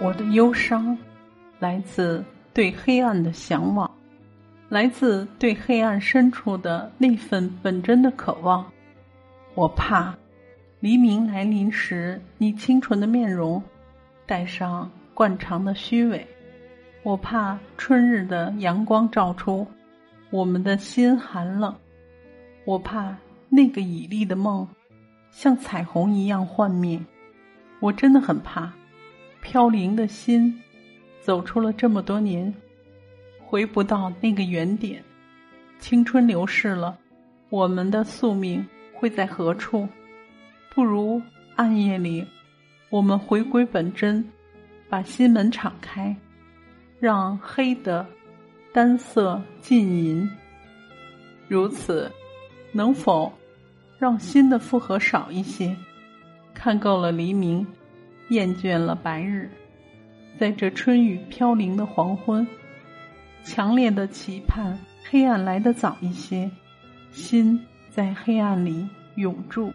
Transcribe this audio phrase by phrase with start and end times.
[0.00, 0.96] 我的忧伤
[1.58, 3.90] 来自对黑暗的向往，
[4.68, 8.64] 来自对黑暗深处的那份本真的渴望。
[9.54, 10.14] 我怕
[10.80, 13.62] 黎明来临时，你清纯的面容
[14.26, 16.18] 带上惯常的虚伪；
[17.02, 19.66] 我怕春日的阳光照出，
[20.30, 21.72] 我们的心寒冷；
[22.64, 23.16] 我怕
[23.48, 24.66] 那个绮丽的梦
[25.30, 27.00] 像彩虹一样幻灭。
[27.80, 28.72] 我真的很怕。
[29.44, 30.58] 飘零的心，
[31.20, 32.52] 走出了这么多年，
[33.38, 35.04] 回不到那个原点。
[35.78, 36.96] 青春流逝了，
[37.50, 39.86] 我们的宿命会在何处？
[40.74, 41.20] 不如
[41.56, 42.26] 暗夜里，
[42.88, 44.24] 我们回归本真，
[44.88, 46.16] 把心门敞开，
[46.98, 48.04] 让黑的
[48.72, 50.28] 单色浸淫。
[51.48, 52.10] 如此，
[52.72, 53.30] 能否
[53.98, 55.76] 让心的负荷少一些？
[56.54, 57.64] 看够了黎明。
[58.30, 59.50] 厌倦了白日，
[60.38, 62.46] 在这春雨飘零的黄昏，
[63.44, 66.50] 强烈的期盼黑暗来得早一些，
[67.12, 69.72] 心在黑暗里永驻。